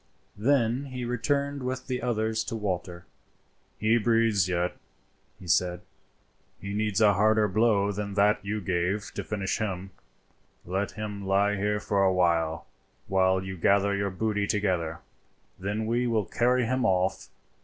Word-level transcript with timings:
Then 0.39 0.85
he 0.85 1.05
returned 1.05 1.61
with 1.61 1.85
the 1.85 2.01
others 2.01 2.43
to 2.45 2.55
Walter. 2.55 3.05
"He 3.77 3.99
breathes 3.99 4.49
yet," 4.49 4.75
he 5.39 5.45
said. 5.47 5.81
"He 6.59 6.73
needs 6.73 7.01
a 7.01 7.13
harder 7.13 7.47
blow 7.47 7.91
than 7.91 8.15
that 8.15 8.43
you 8.43 8.61
gave 8.61 8.95
him 9.03 9.09
to 9.13 9.23
finish 9.23 9.59
him. 9.59 9.91
Let 10.65 10.93
him 10.93 11.27
lie 11.27 11.55
here 11.55 11.79
for 11.79 12.03
a 12.03 12.11
while, 12.11 12.65
while 13.07 13.43
you 13.43 13.55
gather 13.57 13.95
your 13.95 14.09
booty 14.09 14.47
together; 14.47 15.01
then 15.59 15.85
we 15.85 16.07
will 16.07 16.25
carry 16.25 16.65
him 16.65 16.83
off. 16.83 17.27